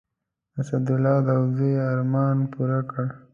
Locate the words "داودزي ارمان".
1.27-2.37